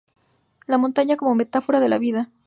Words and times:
La 0.65 0.79
montaña 0.79 1.15
como 1.15 1.35
metáfora 1.35 1.79
de 1.79 1.87
la 1.87 1.99
vida. 1.99 2.31